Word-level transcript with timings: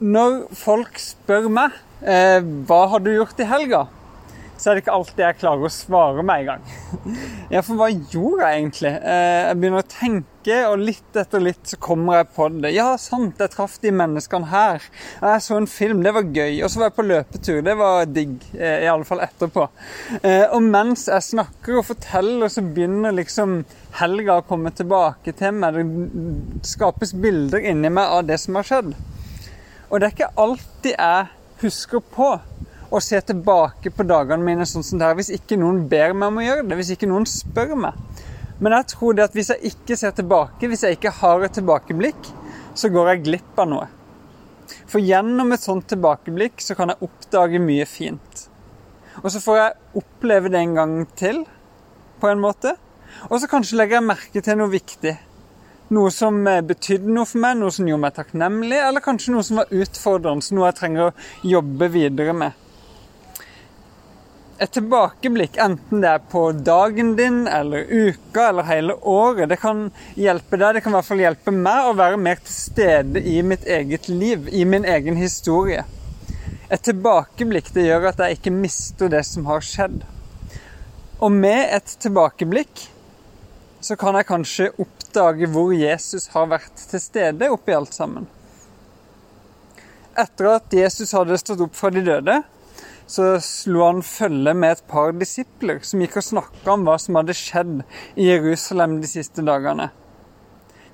Når 0.00 0.46
folk 0.56 0.96
spør 0.96 1.50
meg 1.52 1.74
eh, 2.00 2.40
hva 2.40 2.84
har 2.88 3.02
du 3.04 3.10
gjort 3.12 3.40
i 3.42 3.48
helga, 3.48 3.82
så 4.60 4.70
er 4.70 4.76
det 4.76 4.82
ikke 4.82 4.94
alltid 4.96 5.20
jeg 5.24 5.36
klarer 5.40 5.66
å 5.68 5.72
svare 5.72 6.22
med 6.24 6.42
en 6.42 6.48
gang. 6.50 6.70
Ja, 7.52 7.60
for 7.66 7.76
hva 7.76 7.88
gjorde 7.90 8.46
jeg 8.46 8.60
egentlig? 8.60 8.92
Eh, 8.96 9.40
jeg 9.48 9.58
begynner 9.58 9.82
å 9.82 9.90
tenke, 9.90 10.56
og 10.70 10.84
litt 10.86 11.18
etter 11.20 11.42
litt 11.42 11.72
så 11.72 11.76
kommer 11.82 12.20
jeg 12.20 12.28
på 12.36 12.46
det. 12.54 12.70
Ja, 12.76 12.86
sant, 13.00 13.40
jeg 13.42 13.52
traff 13.52 13.74
de 13.82 13.92
menneskene 13.92 14.48
her. 14.52 14.84
Jeg 15.20 15.44
så 15.44 15.58
en 15.58 15.68
film, 15.68 16.00
det 16.06 16.14
var 16.16 16.28
gøy. 16.28 16.60
Og 16.62 16.72
så 16.72 16.80
var 16.80 16.90
jeg 16.90 16.96
på 16.96 17.06
løpetur, 17.08 17.60
det 17.66 17.76
var 17.80 18.08
digg. 18.08 18.36
Eh, 18.56 18.86
I 18.86 18.90
alle 18.92 19.08
fall 19.08 19.24
etterpå. 19.26 19.68
Eh, 20.22 20.46
og 20.46 20.64
mens 20.64 21.08
jeg 21.12 21.28
snakker 21.28 21.80
og 21.82 21.88
forteller, 21.90 22.52
så 22.52 22.64
begynner 22.64 23.16
liksom 23.16 23.58
helga 24.00 24.40
å 24.40 24.48
komme 24.48 24.72
tilbake 24.76 25.36
til 25.36 25.56
meg. 25.60 25.80
Det 25.80 26.68
skapes 26.72 27.16
bilder 27.16 27.64
inni 27.72 27.92
meg 27.92 28.16
av 28.20 28.28
det 28.28 28.40
som 28.44 28.60
har 28.60 28.68
skjedd. 28.72 28.94
Og 29.90 29.98
det 29.98 30.06
er 30.06 30.14
ikke 30.14 30.34
alltid 30.38 30.92
jeg 30.94 31.28
husker 31.60 32.02
på 32.14 32.30
å 32.90 32.98
se 33.02 33.18
tilbake 33.26 33.90
på 33.94 34.06
dagene 34.06 34.46
mine 34.46 34.66
sånn 34.66 34.84
som 34.86 34.98
det 34.98 35.08
her, 35.08 35.16
hvis 35.18 35.32
ikke 35.34 35.58
noen 35.58 35.84
ber 35.90 36.14
meg 36.14 36.30
om 36.30 36.38
å 36.40 36.44
gjøre 36.44 36.66
det, 36.66 36.76
hvis 36.78 36.92
ikke 36.94 37.08
noen 37.10 37.26
spør 37.28 37.74
meg. 37.78 37.98
Men 38.62 38.76
jeg 38.76 38.90
tror 38.92 39.16
det 39.16 39.24
at 39.26 39.36
hvis 39.36 39.50
jeg 39.54 39.72
ikke 39.72 39.96
ser 39.98 40.14
tilbake, 40.14 40.68
hvis 40.70 40.84
jeg 40.86 40.98
ikke 40.98 41.14
har 41.20 41.46
et 41.46 41.54
tilbakeblikk, 41.58 42.30
så 42.78 42.90
går 42.92 43.12
jeg 43.12 43.24
glipp 43.26 43.62
av 43.62 43.70
noe. 43.70 43.88
For 44.90 45.02
gjennom 45.02 45.50
et 45.54 45.64
sånt 45.64 45.88
tilbakeblikk 45.90 46.62
så 46.62 46.76
kan 46.78 46.92
jeg 46.92 47.06
oppdage 47.06 47.62
mye 47.62 47.86
fint. 47.88 48.44
Og 49.22 49.30
så 49.34 49.42
får 49.42 49.58
jeg 49.58 50.02
oppleve 50.02 50.52
det 50.52 50.60
en 50.60 50.76
gang 50.78 50.94
til, 51.18 51.42
på 52.22 52.30
en 52.30 52.42
måte. 52.42 52.76
Og 53.28 53.40
så 53.42 53.50
kanskje 53.50 53.80
legger 53.80 53.98
jeg 53.98 54.06
merke 54.06 54.44
til 54.44 54.58
noe 54.60 54.70
viktig. 54.70 55.16
Noe 55.90 56.10
som 56.14 56.36
eh, 56.46 56.60
betydde 56.62 57.10
noe 57.10 57.26
for 57.26 57.42
meg, 57.42 57.56
noe 57.58 57.74
som 57.74 57.88
gjorde 57.88 58.04
meg 58.04 58.14
takknemlig, 58.14 58.78
eller 58.78 59.02
kanskje 59.02 59.32
noe 59.34 59.46
som 59.46 59.58
var 59.58 59.72
utfordrende, 59.74 60.46
noe 60.54 60.68
jeg 60.68 60.76
trenger 60.78 61.08
å 61.08 61.14
jobbe 61.50 61.88
videre 61.90 62.34
med. 62.44 62.66
Et 64.60 64.70
tilbakeblikk, 64.76 65.56
enten 65.64 66.02
det 66.04 66.12
er 66.12 66.22
på 66.30 66.44
dagen 66.52 67.14
din 67.16 67.46
eller 67.48 67.88
uka 67.88 68.50
eller 68.50 68.68
hele 68.68 68.94
året, 69.08 69.48
det 69.48 69.56
kan 69.62 69.86
hjelpe 70.20 70.60
deg, 70.60 70.76
det 70.76 70.84
kan 70.84 70.92
i 70.92 70.98
hvert 70.98 71.08
fall 71.08 71.24
hjelpe 71.24 71.54
meg 71.56 71.88
å 71.88 71.96
være 71.96 72.20
mer 72.20 72.42
til 72.44 72.54
stede 72.54 73.24
i 73.24 73.38
mitt 73.42 73.64
eget 73.64 74.06
liv, 74.12 74.46
i 74.52 74.66
min 74.68 74.84
egen 74.84 75.16
historie. 75.16 75.86
Et 76.70 76.86
tilbakeblikk 76.86 77.72
det 77.74 77.88
gjør 77.88 78.10
at 78.12 78.20
jeg 78.22 78.38
ikke 78.38 78.54
mister 78.54 79.10
det 79.10 79.24
som 79.26 79.48
har 79.50 79.64
skjedd. 79.64 80.04
Og 81.18 81.32
med 81.34 81.64
et 81.80 81.96
tilbakeblikk 82.04 82.84
så 83.80 83.96
kan 83.96 84.16
jeg 84.18 84.28
kanskje 84.28 84.68
oppdage 84.82 85.48
hvor 85.50 85.72
Jesus 85.72 86.28
har 86.34 86.50
vært 86.52 86.84
til 86.90 87.02
stede 87.02 87.50
oppi 87.52 87.74
alt 87.76 87.96
sammen. 87.96 88.28
Etter 90.20 90.50
at 90.56 90.74
Jesus 90.74 91.14
hadde 91.16 91.38
stått 91.40 91.62
opp 91.64 91.76
fra 91.78 91.92
de 91.94 92.02
døde, 92.04 92.40
så 93.10 93.32
slo 93.42 93.86
han 93.86 94.02
følge 94.06 94.52
med 94.54 94.76
et 94.76 94.82
par 94.90 95.14
disipler 95.16 95.80
som 95.86 96.02
gikk 96.02 96.20
og 96.20 96.26
snakka 96.26 96.74
om 96.74 96.84
hva 96.86 96.98
som 97.00 97.16
hadde 97.18 97.34
skjedd 97.34 97.80
i 98.14 98.28
Jerusalem 98.28 99.00
de 99.02 99.10
siste 99.10 99.42
dagene. 99.46 99.88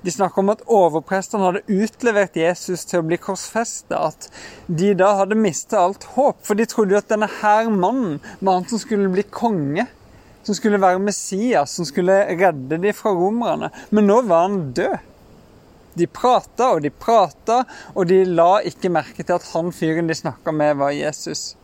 De 0.01 0.13
snakka 0.13 0.39
om 0.41 0.53
at 0.53 0.63
overprestene 0.71 1.43
hadde 1.43 1.77
utlevert 1.83 2.37
Jesus 2.37 2.85
til 2.87 3.01
å 3.01 3.05
bli 3.09 3.17
korsfesta. 3.19 3.99
At 4.13 4.29
de 4.69 4.93
da 4.97 5.09
hadde 5.19 5.37
mista 5.37 5.81
alt 5.81 6.05
håp, 6.13 6.39
for 6.45 6.55
de 6.55 6.67
trodde 6.69 6.95
jo 6.95 7.01
at 7.01 7.09
denne 7.11 7.29
her 7.41 7.67
mannen 7.73 8.19
var 8.39 8.59
han 8.59 8.67
som 8.69 8.79
skulle 8.81 9.09
bli 9.11 9.25
konge 9.27 9.87
som 10.47 10.55
skulle 10.55 10.79
være 10.79 10.99
Messias, 11.03 11.73
som 11.75 11.85
skulle 11.85 12.21
redde 12.39 12.77
dem 12.79 12.93
fra 12.95 13.11
romerne. 13.11 13.67
Men 13.89 14.07
nå 14.07 14.21
var 14.29 14.45
han 14.45 14.59
død. 14.77 14.97
De 15.97 16.07
prata 16.07 16.69
og 16.75 16.85
de 16.85 16.91
prata, 16.93 17.63
og 17.97 18.07
de 18.07 18.21
la 18.29 18.61
ikke 18.69 18.91
merke 18.93 19.25
til 19.25 19.35
at 19.35 19.47
han 19.51 19.73
fyren 19.75 20.07
de 20.07 20.15
snakka 20.15 20.53
med, 20.55 20.77
var 20.79 20.93
Jesus. 20.95 21.57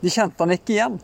De 0.00 0.08
kjente 0.08 0.40
han 0.40 0.54
ikke 0.54 0.76
igjen. 0.78 0.96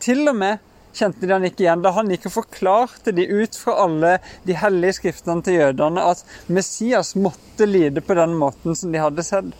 Til 0.00 0.22
og 0.30 0.38
med 0.38 0.62
kjente 0.96 1.26
de 1.26 1.34
han 1.34 1.44
ikke 1.44 1.66
igjen 1.66 1.84
da 1.84 1.92
han 1.92 2.08
gikk 2.14 2.30
og 2.30 2.36
forklarte 2.38 3.12
de 3.12 3.26
ut 3.28 3.58
fra 3.60 3.74
alle 3.84 4.12
de 4.48 4.56
hellige 4.56 4.96
skriftene 5.02 5.44
til 5.44 5.58
jødene 5.58 6.04
at 6.08 6.22
Messias 6.48 7.12
måtte 7.20 7.68
lide 7.68 8.00
på 8.00 8.16
den 8.16 8.32
måten 8.40 8.78
som 8.78 8.94
de 8.94 9.02
hadde 9.02 9.24
sett. 9.26 9.52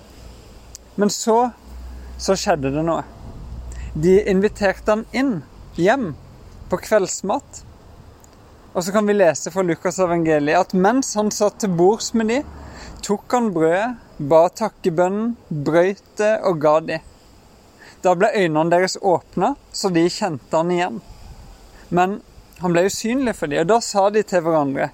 Men 0.97 1.13
så, 1.13 1.51
så 2.17 2.39
skjedde 2.41 2.73
det 2.73 2.87
noe. 2.89 3.05
De 3.93 4.17
inviterte 4.33 4.95
han 4.95 5.05
inn, 5.13 5.35
hjem, 5.77 6.15
på 6.71 6.79
kveldsmat. 6.83 7.63
Og 8.73 8.85
så 8.85 8.93
kan 8.93 9.07
vi 9.09 9.17
lese 9.17 9.51
fra 9.51 9.65
Lukas 9.65 9.99
evangeliet 10.03 10.61
at 10.61 10.75
mens 10.77 11.15
han 11.17 11.31
satt 11.33 11.61
til 11.63 11.73
bords 11.79 12.13
med 12.15 12.29
de, 12.33 12.41
tok 13.07 13.33
han 13.33 13.53
brødet, 13.55 13.97
ba 14.19 14.47
takkebønnen, 14.49 15.35
brøyt 15.49 16.05
det 16.21 16.35
og 16.49 16.61
ga 16.61 16.79
de. 16.85 17.01
Da 18.05 18.15
ble 18.15 18.31
øynene 18.37 18.71
deres 18.73 18.99
åpna, 19.01 19.55
så 19.73 19.89
de 19.93 20.05
kjente 20.13 20.57
han 20.57 20.71
igjen. 20.71 21.01
Men 21.89 22.21
han 22.59 22.73
ble 22.73 22.87
usynlig 22.89 23.37
for 23.37 23.53
dem, 23.53 23.65
og 23.65 23.71
da 23.73 23.81
sa 23.85 24.09
de 24.11 24.23
til 24.27 24.45
hverandre 24.45 24.91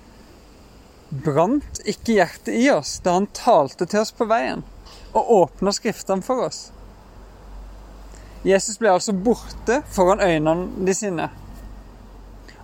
Brant 1.12 1.82
ikke 1.84 2.14
hjertet 2.16 2.54
i 2.56 2.70
oss 2.72 2.94
da 3.04 3.18
han 3.18 3.26
talte 3.36 3.84
til 3.84 4.00
oss 4.00 4.14
på 4.16 4.24
veien 4.30 4.62
og 5.12 5.28
åpna 5.34 5.74
Skriftene 5.76 6.24
for 6.24 6.46
oss? 6.46 6.70
Jesus 8.48 8.78
ble 8.80 8.90
altså 8.90 9.12
borte 9.12 9.82
foran 9.92 10.24
øynene 10.24 10.86
de 10.86 10.94
sine. 10.96 11.28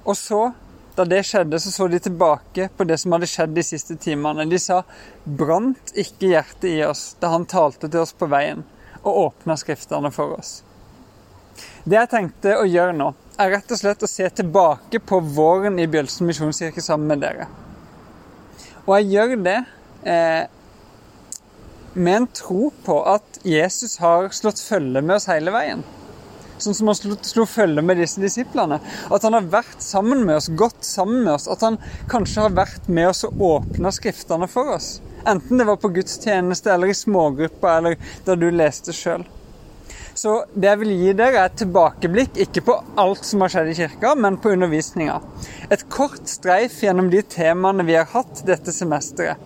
Og 0.09 0.17
så, 0.17 0.53
da 0.97 1.05
det 1.05 1.21
skjedde, 1.29 1.61
så 1.61 1.71
så 1.73 1.87
de 1.89 2.01
tilbake 2.01 2.71
på 2.77 2.85
det 2.89 2.97
som 3.03 3.13
hadde 3.15 3.29
skjedd 3.29 3.53
de 3.55 3.65
siste 3.67 3.97
timene. 4.01 4.47
De 4.49 4.59
sa, 4.63 4.81
brant 5.25 5.93
ikke 5.93 6.33
hjertet 6.33 6.71
i 6.71 6.79
oss 6.87 7.11
da 7.21 7.35
han 7.35 7.45
talte 7.49 7.91
til 7.91 8.01
oss 8.07 8.15
på 8.17 8.31
veien 8.33 8.65
og 9.03 9.21
åpna 9.27 9.57
Skriftene 9.61 10.11
for 10.15 10.39
oss? 10.39 10.63
Det 11.85 11.99
jeg 11.99 12.11
tenkte 12.13 12.57
å 12.57 12.65
gjøre 12.67 12.97
nå, 12.97 13.13
er 13.39 13.53
rett 13.53 13.73
og 13.75 13.81
slett 13.81 14.03
å 14.03 14.11
se 14.11 14.27
tilbake 14.41 15.01
på 15.05 15.21
våren 15.37 15.79
i 15.79 15.87
Bjølsen 15.91 16.27
misjonskirke 16.29 16.83
sammen 16.83 17.13
med 17.13 17.23
dere. 17.23 17.47
Og 18.87 18.97
jeg 18.97 19.11
gjør 19.13 19.37
det 19.45 19.59
eh, 20.09 20.49
med 21.95 22.15
en 22.17 22.31
tro 22.33 22.73
på 22.85 22.99
at 23.13 23.41
Jesus 23.47 23.99
har 24.03 24.33
slått 24.35 24.63
følge 24.65 25.05
med 25.05 25.19
oss 25.19 25.29
hele 25.31 25.53
veien 25.55 25.85
sånn 26.63 26.77
som 26.77 26.91
han 26.91 26.99
slo, 26.99 27.17
slo 27.27 27.47
følge 27.49 27.85
med 27.85 28.01
disse 28.01 28.23
disiplene. 28.23 28.81
At 29.11 29.27
han 29.27 29.37
har 29.37 29.49
vært 29.53 29.83
sammen 29.85 30.25
med 30.27 30.39
oss, 30.41 30.51
gått 30.59 30.85
sammen 30.87 31.25
med 31.25 31.35
oss. 31.37 31.49
At 31.51 31.65
han 31.67 31.81
kanskje 32.11 32.47
har 32.47 32.59
vært 32.59 32.89
med 32.89 33.11
oss 33.11 33.25
og 33.29 33.43
åpna 33.53 33.93
Skriftene 33.95 34.49
for 34.51 34.77
oss. 34.77 34.99
Enten 35.29 35.59
det 35.59 35.67
var 35.69 35.81
på 35.83 35.91
gudstjeneste 35.93 36.73
eller 36.73 36.93
i 36.93 36.97
smågrupper 36.97 37.81
eller 37.81 38.15
da 38.25 38.37
du 38.39 38.49
leste 38.51 38.95
sjøl. 38.97 39.27
Så 40.19 40.33
det 40.51 40.67
jeg 40.67 40.79
vil 40.81 40.95
gi 40.99 41.13
dere, 41.15 41.45
er 41.45 41.47
et 41.47 41.61
tilbakeblikk, 41.61 42.39
ikke 42.43 42.65
på 42.67 42.75
alt 42.99 43.27
som 43.27 43.45
har 43.45 43.53
skjedd 43.53 43.69
i 43.71 43.75
kirka, 43.79 44.17
men 44.19 44.39
på 44.43 44.51
undervisninga. 44.51 45.21
Et 45.71 45.85
kort 45.95 46.25
streif 46.27 46.81
gjennom 46.83 47.11
de 47.13 47.21
temaene 47.23 47.87
vi 47.87 47.95
har 47.95 48.09
hatt 48.11 48.43
dette 48.49 48.75
semesteret. 48.75 49.39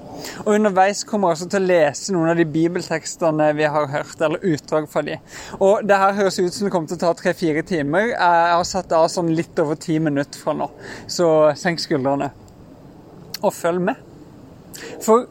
Og 0.47 0.55
underveis 0.55 1.03
kommer 1.09 1.29
jeg 1.29 1.37
også 1.37 1.49
til 1.53 1.61
å 1.61 1.69
lese 1.69 2.15
noen 2.15 2.31
av 2.33 2.41
de 2.41 2.47
bibeltekstene 2.55 3.51
vi 3.59 3.69
har 3.75 3.91
hørt, 3.93 4.17
eller 4.17 4.49
utdrag 4.55 4.89
fra 4.89 5.05
de. 5.05 5.19
Og 5.59 5.85
det 5.85 6.01
her 6.05 6.17
høres 6.23 6.41
ut 6.41 6.57
som 6.57 6.69
det 6.69 6.73
kommer 6.73 6.89
til 6.89 7.01
å 7.01 7.05
ta 7.05 7.13
tre-fire 7.21 7.67
timer. 7.69 8.15
Jeg 8.15 8.57
har 8.57 8.65
satt 8.69 8.97
av 8.97 9.11
sånn 9.13 9.35
litt 9.37 9.61
over 9.61 9.77
ti 9.77 9.99
minutter 10.01 10.41
fra 10.41 10.57
nå, 10.57 10.71
så 11.05 11.29
senk 11.59 11.85
skuldrene. 11.85 12.33
Og 13.43 13.53
følg 13.53 13.91
med. 13.91 14.01
For 15.05 15.29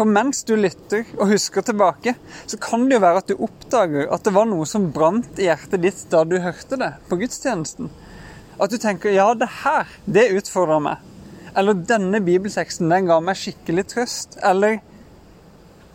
for 0.00 0.08
mens 0.08 0.38
du 0.48 0.54
lytter 0.56 1.04
og 1.18 1.28
husker 1.34 1.60
tilbake, 1.60 2.14
så 2.48 2.56
kan 2.56 2.86
det 2.88 2.96
jo 2.96 3.02
være 3.02 3.20
at 3.20 3.26
du 3.28 3.42
oppdager 3.44 4.06
at 4.08 4.22
det 4.24 4.32
var 4.32 4.46
noe 4.48 4.64
som 4.64 4.86
brant 4.94 5.36
i 5.36 5.44
hjertet 5.44 5.82
ditt 5.82 6.06
da 6.08 6.22
du 6.24 6.38
hørte 6.40 6.78
det 6.80 6.94
på 7.10 7.18
gudstjenesten. 7.20 7.90
At 8.56 8.72
du 8.72 8.78
tenker 8.80 9.12
'ja, 9.12 9.34
det 9.34 9.50
her, 9.60 9.92
det 10.06 10.32
utfordrer 10.38 10.80
meg'. 10.80 11.04
Eller 11.54 11.74
'denne 11.74 12.20
bibelteksten, 12.24 12.88
den 12.88 13.12
ga 13.12 13.20
meg 13.20 13.36
skikkelig 13.36 13.84
trøst'. 13.92 14.38
Eller 14.42 14.80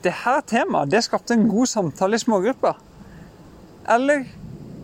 'det 0.03 0.13
her 0.21 0.41
temaet, 0.41 0.91
det 0.91 1.03
skapte 1.03 1.33
en 1.33 1.49
god 1.49 1.65
samtale 1.65 2.13
i 2.13 2.21
smågrupper'. 2.21 2.77
Eller 3.89 4.25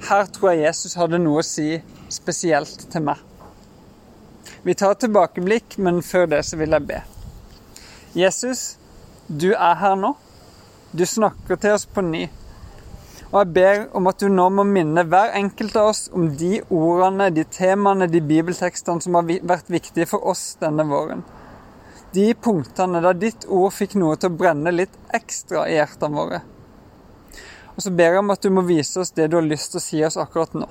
'her 0.01 0.25
tror 0.25 0.51
jeg 0.51 0.65
Jesus 0.65 0.97
hadde 0.97 1.21
noe 1.21 1.45
å 1.45 1.45
si 1.45 1.81
spesielt 2.09 2.89
til 2.89 3.01
meg'. 3.01 3.21
Vi 4.63 4.73
tar 4.73 4.91
et 4.91 5.05
tilbakeblikk, 5.05 5.77
men 5.77 6.01
før 6.01 6.25
det 6.25 6.45
så 6.45 6.57
vil 6.57 6.71
jeg 6.71 6.87
be. 6.87 7.03
Jesus, 8.15 8.80
du 9.31 9.53
er 9.53 9.75
her 9.79 9.95
nå. 9.95 10.15
Du 10.91 11.05
snakker 11.07 11.55
til 11.55 11.71
oss 11.77 11.85
på 11.87 12.03
ny. 12.03 12.25
Og 13.31 13.37
jeg 13.39 13.51
ber 13.55 13.83
om 13.95 14.09
at 14.11 14.19
du 14.19 14.27
nå 14.27 14.49
må 14.51 14.65
minne 14.67 15.05
hver 15.07 15.31
enkelt 15.39 15.77
av 15.79 15.93
oss 15.93 16.01
om 16.11 16.25
de 16.35 16.57
ordene, 16.67 17.29
de 17.31 17.45
temaene, 17.47 18.09
de 18.11 18.19
bibeltekstene 18.19 18.99
som 18.99 19.15
har 19.15 19.29
vært 19.47 19.71
viktige 19.71 20.09
for 20.11 20.27
oss 20.27 20.57
denne 20.59 20.83
våren. 20.89 21.23
De 22.11 22.33
punktene 22.35 22.99
da 22.99 23.13
ditt 23.15 23.45
ord 23.47 23.71
fikk 23.71 23.95
noe 24.01 24.17
til 24.19 24.33
å 24.33 24.39
brenne 24.41 24.73
litt 24.75 24.97
ekstra 25.15 25.63
i 25.71 25.77
hjertene 25.77 26.17
våre. 26.17 26.41
Og 27.71 27.79
så 27.85 27.95
ber 27.95 28.17
jeg 28.17 28.25
om 28.25 28.35
at 28.35 28.43
du 28.43 28.51
må 28.51 28.65
vise 28.67 28.99
oss 28.99 29.15
det 29.15 29.29
du 29.31 29.39
har 29.39 29.47
lyst 29.47 29.71
til 29.71 29.79
å 29.79 29.85
si 29.85 30.03
oss 30.03 30.19
akkurat 30.19 30.59
nå. 30.59 30.67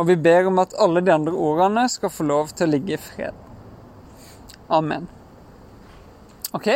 Og 0.00 0.08
vi 0.08 0.16
ber 0.16 0.48
om 0.48 0.64
at 0.64 0.72
alle 0.80 1.04
de 1.04 1.12
andre 1.12 1.36
ordene 1.36 1.84
skal 1.92 2.10
få 2.10 2.24
lov 2.32 2.56
til 2.56 2.64
å 2.64 2.72
ligge 2.78 2.96
i 2.96 3.02
fred. 3.12 3.36
Amen. 4.72 5.04
OK? 6.56 6.72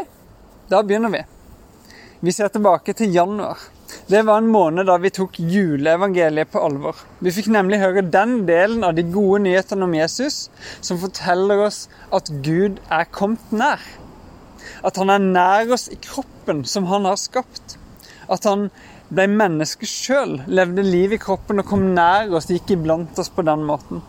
Da 0.69 0.83
begynner 0.83 1.09
vi. 1.09 1.23
Vi 2.21 2.33
ser 2.33 2.51
tilbake 2.53 2.93
til 2.93 3.15
januar. 3.15 3.57
Det 4.07 4.21
var 4.27 4.43
en 4.43 4.51
måned 4.53 4.85
da 4.85 4.99
vi 5.01 5.09
tok 5.17 5.39
juleevangeliet 5.41 6.51
på 6.53 6.61
alvor. 6.61 6.99
Vi 7.25 7.33
fikk 7.33 7.49
nemlig 7.55 7.79
høre 7.81 8.03
den 8.05 8.43
delen 8.49 8.85
av 8.85 8.93
de 8.99 9.07
gode 9.09 9.41
nyhetene 9.47 9.87
om 9.87 9.97
Jesus 9.97 10.37
som 10.85 11.01
forteller 11.01 11.65
oss 11.71 11.87
at 12.13 12.29
Gud 12.45 12.83
er 12.93 13.09
kommet 13.17 13.55
nær. 13.55 13.81
At 14.85 15.01
han 15.01 15.09
er 15.15 15.25
nær 15.25 15.73
oss 15.73 15.89
i 15.89 15.97
kroppen 16.05 16.67
som 16.69 16.91
han 16.93 17.09
har 17.09 17.17
skapt. 17.17 17.79
At 18.29 18.45
han 18.45 18.69
ble 19.09 19.25
menneske 19.33 19.89
sjøl, 19.89 20.43
levde 20.53 20.85
liv 20.85 21.17
i 21.17 21.23
kroppen 21.23 21.63
og 21.63 21.71
kom 21.71 21.95
nær 21.97 22.29
oss, 22.37 22.51
gikk 22.53 22.77
iblant 22.77 23.17
oss 23.17 23.33
på 23.33 23.47
den 23.49 23.65
måten. 23.65 24.05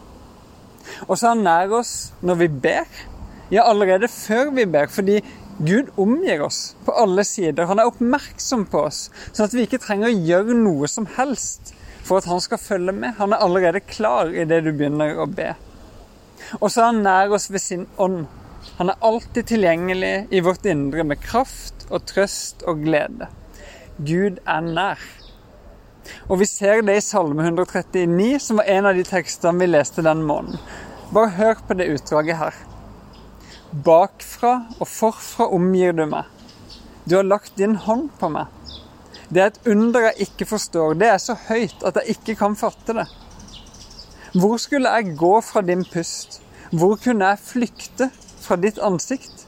Og 1.08 1.16
så 1.16 1.30
er 1.30 1.38
han 1.38 1.46
nær 1.48 1.80
oss 1.80 1.94
når 2.20 2.44
vi 2.44 2.56
ber. 2.68 3.04
Ja, 3.50 3.64
allerede 3.64 4.12
før 4.12 4.52
vi 4.54 4.68
ber, 4.70 4.92
fordi 4.92 5.22
Gud 5.60 5.90
omgir 6.00 6.42
oss 6.42 6.76
på 6.86 6.94
alle 6.96 7.26
sider. 7.28 7.68
Han 7.68 7.82
er 7.82 7.90
oppmerksom 7.90 8.64
på 8.72 8.86
oss, 8.88 9.10
sånn 9.34 9.50
at 9.50 9.56
vi 9.56 9.66
ikke 9.68 9.82
trenger 9.84 10.08
å 10.08 10.22
gjøre 10.30 10.56
noe 10.56 10.88
som 10.88 11.08
helst 11.18 11.74
for 12.08 12.22
at 12.22 12.30
han 12.32 12.40
skal 12.40 12.62
følge 12.64 12.96
med. 12.96 13.18
Han 13.20 13.36
er 13.36 13.44
allerede 13.44 13.84
klar 13.84 14.32
idet 14.32 14.64
du 14.64 14.72
begynner 14.72 15.20
å 15.20 15.28
be. 15.28 15.52
Og 16.62 16.70
så 16.72 16.86
er 16.86 16.88
han 16.94 17.04
nær 17.04 17.36
oss 17.36 17.50
ved 17.52 17.64
sin 17.64 17.84
ånd. 18.00 18.24
Han 18.80 18.94
er 18.94 19.04
alltid 19.04 19.50
tilgjengelig 19.52 20.14
i 20.32 20.42
vårt 20.48 20.66
indre 20.70 21.04
med 21.04 21.20
kraft 21.24 21.86
og 21.90 22.08
trøst 22.08 22.64
og 22.64 22.86
glede. 22.88 23.28
Gud 24.00 24.40
er 24.48 24.64
nær. 24.64 25.04
Og 26.32 26.40
vi 26.40 26.48
ser 26.48 26.86
det 26.88 26.96
i 26.98 27.04
Salme 27.04 27.44
139, 27.44 28.40
som 28.40 28.64
var 28.64 28.72
en 28.72 28.88
av 28.90 28.96
de 28.96 29.04
tekstene 29.04 29.60
vi 29.60 29.68
leste 29.70 30.08
den 30.08 30.24
måneden. 30.24 30.64
Bare 31.12 31.36
hør 31.36 31.62
på 31.68 31.76
det 31.76 31.92
utdraget 31.98 32.40
her. 32.40 32.66
Bakfra 33.70 34.54
og 34.80 34.88
forfra 34.90 35.46
omgir 35.54 35.94
du 35.94 36.08
meg. 36.10 36.26
Du 37.06 37.20
har 37.20 37.28
lagt 37.28 37.54
din 37.58 37.76
hånd 37.78 38.08
på 38.18 38.30
meg. 38.34 38.48
Det 39.30 39.44
er 39.44 39.52
et 39.52 39.68
under 39.70 40.08
jeg 40.08 40.26
ikke 40.26 40.48
forstår. 40.50 40.96
Det 40.98 41.10
er 41.12 41.20
så 41.22 41.36
høyt 41.38 41.84
at 41.86 42.00
jeg 42.02 42.16
ikke 42.16 42.36
kan 42.40 42.58
fatte 42.58 42.96
det. 42.98 43.06
Hvor 44.34 44.58
skulle 44.58 44.90
jeg 44.90 45.14
gå 45.18 45.36
fra 45.46 45.62
din 45.62 45.86
pust? 45.86 46.40
Hvor 46.72 46.98
kunne 47.04 47.30
jeg 47.30 47.44
flykte 47.46 48.10
fra 48.42 48.58
ditt 48.58 48.82
ansikt? 48.82 49.46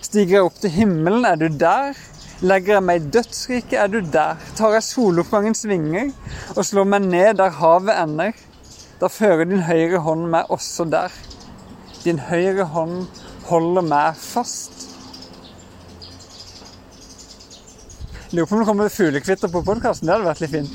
Stiger 0.00 0.38
jeg 0.38 0.48
opp 0.48 0.56
til 0.62 0.72
himmelen, 0.72 1.28
er 1.28 1.36
du 1.36 1.48
der? 1.48 1.92
Legger 2.40 2.78
jeg 2.78 2.84
meg 2.88 3.02
i 3.02 3.12
dødsriket, 3.12 3.76
er 3.76 3.92
du 3.92 4.00
der? 4.00 4.40
Tar 4.56 4.72
jeg 4.78 4.88
soloppgangens 4.88 5.66
vinger 5.68 6.14
og 6.56 6.64
slår 6.64 6.88
meg 6.88 7.04
ned 7.12 7.36
der 7.42 7.52
havet 7.60 7.92
ender? 7.92 8.32
Da 9.00 9.12
fører 9.12 9.44
din 9.44 9.66
høyre 9.68 10.00
hånd 10.00 10.30
meg 10.32 10.48
også 10.52 10.88
der. 10.88 11.12
Din 12.04 12.24
høyre 12.24 12.64
hånd 12.72 13.04
holder 13.48 13.86
meg 13.86 14.18
fast. 14.18 14.72
Lurer 18.34 18.46
på 18.46 18.54
om 18.54 18.60
det 18.60 18.66
kommer 18.66 18.88
fuglekvitter 18.88 19.48
på 19.48 19.62
podkasten. 19.62 20.08
Det 20.08 20.14
hadde 20.16 20.26
vært 20.26 20.42
litt 20.42 20.54
fint. 20.54 20.74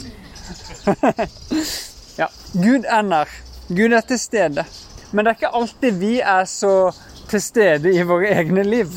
ja. 2.21 2.29
Gud 2.53 2.87
er 2.87 3.03
nær. 3.03 3.33
Gud 3.67 3.93
er 3.93 4.05
til 4.07 4.19
stede. 4.21 4.65
Men 5.11 5.25
det 5.25 5.31
er 5.31 5.39
ikke 5.39 5.55
alltid 5.59 5.99
vi 5.99 6.13
er 6.21 6.47
så 6.47 6.73
til 7.29 7.43
stede 7.43 7.93
i 7.93 8.05
våre 8.07 8.31
egne 8.31 8.63
liv. 8.63 8.93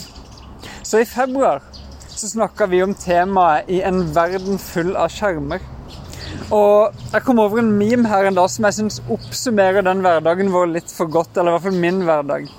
Så 0.83 1.03
i 1.03 1.09
februar 1.09 1.63
så 2.13 2.29
snakka 2.29 2.69
vi 2.71 2.83
om 2.85 2.95
temaet 2.95 3.69
'I 3.69 3.83
en 3.89 4.03
verden 4.15 4.59
full 4.59 4.97
av 4.97 5.11
skjermer'. 5.11 5.65
Og 6.53 6.95
jeg 7.13 7.23
kom 7.25 7.39
over 7.39 7.59
en 7.59 7.73
meme 7.79 8.09
her 8.09 8.29
en 8.29 8.37
dag 8.37 8.51
som 8.51 8.65
jeg 8.69 8.75
syns 8.79 9.03
oppsummerer 9.11 9.83
den 9.83 10.05
hverdagen 10.05 10.53
vår 10.53 10.67
litt 10.77 10.91
for 10.93 11.11
godt. 11.11 11.37
Eller 11.37 11.51
i 11.51 11.55
hvert 11.57 11.67
fall 11.69 11.81
min 11.81 12.03
hverdag. 12.07 12.51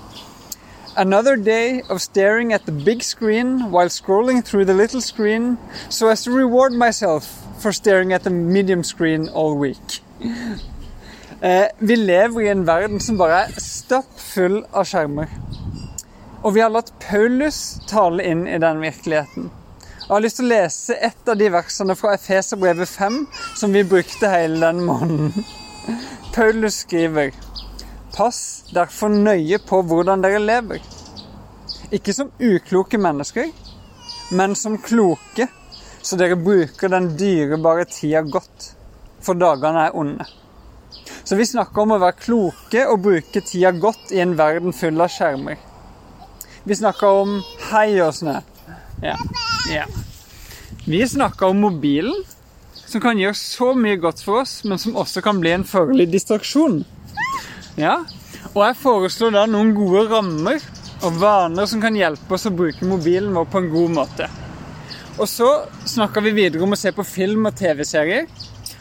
Another 0.96 1.36
day 1.36 1.82
of 1.88 2.00
staring 2.00 2.52
at 2.52 2.66
the 2.66 2.72
big 2.72 3.02
screen 3.02 3.72
while 3.72 3.88
scrolling 3.88 4.44
through 4.44 4.64
the 4.64 4.74
little 4.74 5.00
screen 5.00 5.58
so 5.88 6.08
as 6.08 6.22
to 6.22 6.30
reward 6.30 6.72
myself 6.72 7.42
for 7.58 7.72
staring 7.72 8.12
at 8.12 8.22
the 8.22 8.30
medium 8.30 8.84
screen 8.84 9.28
all 9.28 9.58
week. 9.58 10.00
Eh, 11.40 11.66
vi 11.78 11.96
lever 11.96 12.40
i 12.40 12.48
en 12.48 12.62
verden 12.66 13.00
som 13.00 13.18
bare 13.20 13.42
er 13.44 13.58
stappfull 13.60 14.62
av 14.72 14.86
skjermer. 14.88 15.28
Og 16.40 16.54
vi 16.54 16.62
har 16.62 16.70
latt 16.72 16.94
Paulus 17.02 17.58
tale 17.90 18.24
inn 18.24 18.46
i 18.48 18.56
den 18.62 18.80
virkeligheten. 18.80 19.50
Jeg 19.98 20.08
har 20.08 20.24
lyst 20.24 20.40
til 20.40 20.46
å 20.46 20.52
lese 20.54 20.96
et 20.96 21.28
av 21.28 21.36
de 21.36 21.50
versene 21.52 21.98
fra 22.00 22.14
Efeserbrevet 22.16 22.88
5 22.88 23.18
som 23.60 23.76
vi 23.76 23.84
brukte 23.84 24.30
hele 24.32 24.62
den 24.62 24.80
måneden. 24.88 25.44
Paulus 26.36 26.80
skriver 26.86 27.36
Pass 28.14 28.64
derfor 28.70 29.10
nøye 29.10 29.58
på 29.58 29.80
hvordan 29.82 30.22
dere 30.22 30.38
lever. 30.42 30.84
Ikke 31.94 32.14
som 32.14 32.30
ukloke 32.38 32.98
mennesker, 32.98 33.50
men 34.34 34.54
som 34.58 34.78
kloke, 34.78 35.48
så 36.04 36.18
dere 36.20 36.38
bruker 36.38 36.92
den 36.92 37.10
dyrebare 37.18 37.88
tida 37.90 38.22
godt, 38.22 38.70
for 39.24 39.38
dagene 39.38 39.88
er 39.88 39.98
onde. 39.98 40.26
Så 41.24 41.36
vi 41.36 41.46
snakker 41.48 41.82
om 41.82 41.94
å 41.96 42.00
være 42.02 42.20
kloke 42.20 42.86
og 42.86 43.02
bruke 43.06 43.42
tida 43.42 43.72
godt 43.72 44.12
i 44.14 44.20
en 44.22 44.36
verden 44.38 44.76
full 44.76 45.00
av 45.00 45.10
skjermer. 45.12 45.58
Vi 46.64 46.76
snakker 46.78 47.20
om 47.24 47.38
hei 47.70 47.88
og 48.04 48.14
snø. 48.16 48.38
Ja. 49.02 49.16
ja. 49.72 49.84
Vi 50.86 51.00
snakker 51.08 51.50
om 51.50 51.64
mobilen, 51.64 52.22
som 52.84 53.02
kan 53.02 53.18
gjøre 53.18 53.36
så 53.36 53.72
mye 53.76 53.98
godt 54.00 54.22
for 54.24 54.44
oss, 54.44 54.58
men 54.68 54.80
som 54.80 54.96
også 55.00 55.24
kan 55.24 55.40
bli 55.42 55.52
en 55.56 55.66
farlig 55.68 56.06
distraksjon. 56.12 56.82
Ja, 57.80 57.98
og 58.52 58.60
jeg 58.62 58.78
foreslår 58.78 59.34
da 59.34 59.44
noen 59.50 59.72
gode 59.74 60.04
rammer 60.12 60.62
og 61.04 61.18
vaner 61.18 61.66
som 61.66 61.80
kan 61.82 61.96
hjelpe 61.98 62.36
oss 62.36 62.46
å 62.46 62.54
bruke 62.54 62.86
mobilen 62.86 63.34
vår 63.34 63.48
på 63.50 63.60
en 63.60 63.70
god 63.72 63.94
måte. 63.96 64.28
Og 65.18 65.26
så 65.30 65.48
snakker 65.86 66.22
vi 66.22 66.34
videre 66.34 66.62
om 66.62 66.74
å 66.74 66.78
se 66.78 66.92
på 66.94 67.06
film 67.06 67.48
og 67.50 67.56
TV-serier 67.58 68.30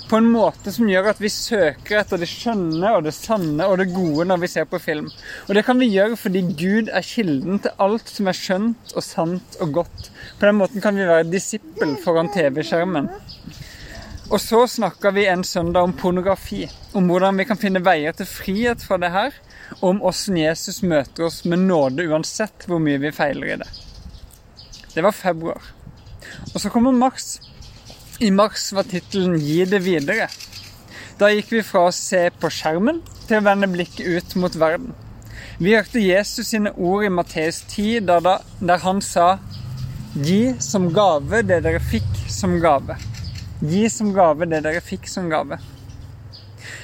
på 0.09 0.19
en 0.19 0.27
måte 0.29 0.69
som 0.73 0.85
gjør 0.89 1.07
at 1.09 1.21
vi 1.21 1.29
søker 1.31 2.03
etter 2.03 2.21
det 2.21 2.27
skjønne 2.29 2.91
og 2.93 3.07
det 3.07 3.15
sanne 3.17 3.65
og 3.65 3.79
det 3.81 3.87
gode 3.95 4.27
når 4.29 4.43
vi 4.43 4.49
ser 4.51 4.67
på 4.69 4.77
film. 4.81 5.07
Og 5.47 5.57
det 5.57 5.63
kan 5.65 5.79
vi 5.81 5.89
gjøre 5.89 6.19
fordi 6.19 6.43
Gud 6.53 6.91
er 6.93 7.07
kilden 7.07 7.63
til 7.63 7.73
alt 7.81 8.13
som 8.13 8.29
er 8.29 8.37
skjønt 8.37 8.93
og 8.93 9.05
sant 9.05 9.57
og 9.63 9.73
godt. 9.79 10.11
På 10.37 10.45
den 10.45 10.59
måten 10.59 10.85
kan 10.85 10.97
vi 10.99 11.09
være 11.09 11.25
disippel 11.31 11.95
foran 12.03 12.29
TV-skjermen. 12.33 13.09
Og 14.29 14.41
så 14.41 14.67
snakka 14.67 15.11
vi 15.11 15.25
en 15.27 15.43
søndag 15.43 15.83
om 15.83 15.93
pornografi. 15.93 16.69
Om 16.93 17.09
hvordan 17.09 17.37
vi 17.37 17.45
kan 17.45 17.59
finne 17.59 17.83
veier 17.83 18.15
til 18.15 18.29
frihet 18.29 18.83
fra 18.83 18.97
det 19.01 19.11
her. 19.11 19.35
Og 19.81 19.89
om 19.89 20.03
åssen 20.09 20.37
Jesus 20.39 20.81
møter 20.83 21.27
oss 21.27 21.43
med 21.45 21.65
nåde 21.67 22.07
uansett 22.07 22.67
hvor 22.67 22.81
mye 22.83 23.01
vi 23.03 23.11
feiler 23.15 23.53
i 23.53 23.59
det. 23.61 23.69
Det 24.93 25.03
var 25.03 25.15
februar. 25.17 25.61
Og 26.53 26.61
så 26.61 26.69
kommer 26.69 26.95
mars. 26.95 27.39
I 28.19 28.29
mars 28.31 28.71
var 28.73 28.87
tittelen 28.87 29.39
'Gi 29.39 29.65
det 29.65 29.81
videre'. 29.83 30.29
Da 31.19 31.29
gikk 31.29 31.51
vi 31.51 31.63
fra 31.65 31.87
å 31.87 31.93
se 31.93 32.29
på 32.39 32.49
skjermen 32.49 33.01
til 33.27 33.37
å 33.37 33.45
vende 33.45 33.67
blikket 33.67 34.07
ut 34.07 34.35
mot 34.35 34.55
verden. 34.55 34.93
Vi 35.59 35.75
hørte 35.75 36.01
Jesus 36.01 36.47
sine 36.47 36.71
ord 36.73 37.05
i 37.05 37.09
Matteus 37.09 37.61
10, 37.67 37.99
der, 38.07 38.41
der 38.59 38.77
han 38.77 39.01
sa 39.01 39.39
'Gi 40.15 40.55
som 40.59 40.93
gave 40.93 41.41
det 41.43 41.63
dere 41.63 41.79
fikk 41.79 42.29
som 42.29 42.59
gave'. 42.61 43.12
Gi 43.61 43.85
som 43.89 44.11
gave 44.15 44.49
det 44.49 44.63
dere 44.65 44.81
fikk 44.83 45.07
som 45.11 45.29
gave. 45.31 45.59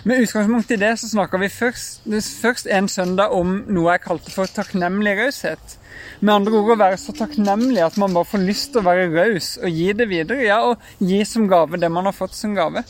Med 0.03 0.21
utgangspunkt 0.23 0.71
i 0.71 0.77
det 0.79 0.93
så 0.99 1.09
snakka 1.09 1.39
vi 1.41 1.49
først, 1.51 2.05
først, 2.41 2.67
en 2.71 2.87
søndag 2.91 3.33
om 3.35 3.61
noe 3.67 3.95
jeg 3.95 4.03
kalte 4.05 4.31
for 4.31 4.51
takknemlig 4.51 5.15
raushet. 5.19 5.75
Med 6.19 6.33
andre 6.35 6.59
ord 6.59 6.73
å 6.75 6.79
være 6.79 6.99
så 7.01 7.15
takknemlig 7.15 7.81
at 7.83 7.97
man 7.99 8.15
bare 8.15 8.27
får 8.27 8.43
lyst 8.43 8.71
til 8.73 8.81
å 8.81 8.87
være 8.87 9.09
raus 9.11 9.53
og 9.59 9.71
gi 9.75 9.91
det 9.95 10.07
videre. 10.11 10.45
Ja, 10.47 10.59
og 10.71 11.03
gi 11.03 11.19
som 11.27 11.47
gave 11.51 11.79
det 11.79 11.91
man 11.91 12.07
har 12.07 12.15
fått 12.15 12.37
som 12.37 12.55
gave. 12.55 12.85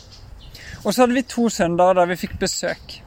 Og 0.84 0.92
så 0.92 1.02
hadde 1.02 1.16
vi 1.18 1.26
to 1.28 1.48
søndager 1.52 1.98
der 2.00 2.10
vi 2.12 2.18
fikk 2.20 2.38
besøk. 2.40 3.00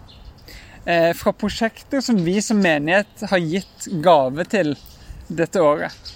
Eh, 0.85 1.13
fra 1.15 1.31
prosjekter 1.31 2.03
som 2.03 2.19
vi 2.25 2.41
som 2.43 2.59
menighet 2.59 3.23
har 3.31 3.39
gitt 3.39 3.87
gave 4.03 4.43
til 4.51 4.75
dette 5.31 5.63
året. 5.63 6.13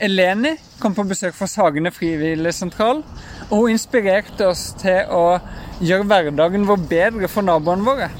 Eleni 0.00 0.54
kom 0.80 0.94
på 0.94 1.06
besøk 1.08 1.34
fra 1.36 1.48
Sagene 1.50 1.90
frivilligsentral, 1.92 3.02
og 3.50 3.64
hun 3.64 3.72
inspirerte 3.74 4.46
oss 4.46 4.70
til 4.78 5.10
å 5.10 5.40
gjøre 5.82 6.06
hverdagen 6.06 6.66
vår 6.68 6.84
bedre 6.90 7.30
for 7.30 7.46
naboene 7.46 7.86
våre. 7.86 8.10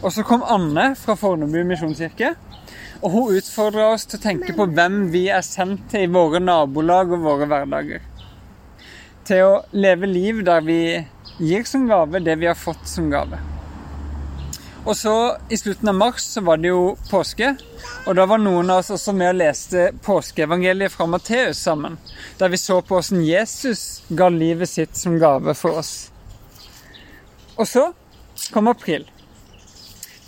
Og 0.00 0.14
så 0.14 0.24
kom 0.24 0.44
Anne 0.46 0.92
fra 0.96 1.16
Fornebu 1.18 1.58
misjonskirke, 1.68 2.32
og 3.00 3.14
hun 3.14 3.38
utfordra 3.40 3.90
oss 3.94 4.06
til 4.06 4.20
å 4.20 4.24
tenke 4.24 4.54
på 4.56 4.68
hvem 4.70 5.02
vi 5.12 5.26
er 5.32 5.44
sendt 5.44 5.88
til 5.92 6.06
i 6.06 6.12
våre 6.12 6.40
nabolag 6.40 7.12
og 7.16 7.24
våre 7.26 7.48
hverdager. 7.50 8.04
Til 9.26 9.46
å 9.46 9.54
leve 9.76 10.08
liv 10.08 10.44
der 10.46 10.62
vi 10.64 10.80
gir 11.40 11.66
som 11.68 11.88
gave 11.90 12.22
det 12.24 12.38
vi 12.40 12.48
har 12.48 12.58
fått 12.58 12.86
som 12.88 13.10
gave. 13.12 13.40
Og 14.84 14.96
så 14.96 15.36
I 15.48 15.56
slutten 15.56 15.88
av 15.88 15.94
mars 15.94 16.24
så 16.24 16.40
var 16.40 16.56
det 16.56 16.70
jo 16.72 16.96
påske. 17.10 17.52
Og 18.08 18.16
da 18.16 18.24
var 18.26 18.40
noen 18.40 18.70
av 18.72 18.80
oss 18.80 18.92
også 18.94 19.12
med 19.16 19.34
og 19.34 19.40
leste 19.42 19.90
påskeevangeliet 20.04 20.92
fra 20.92 21.06
Matteus 21.10 21.60
sammen. 21.60 21.98
Der 22.38 22.48
vi 22.48 22.60
så 22.60 22.80
på 22.80 22.96
hvordan 22.96 23.24
Jesus 23.24 24.02
ga 24.08 24.30
livet 24.32 24.72
sitt 24.72 24.96
som 24.96 25.18
gave 25.20 25.54
for 25.58 25.82
oss. 25.82 25.94
Og 27.60 27.68
så 27.68 27.90
kom 28.54 28.70
april. 28.72 29.04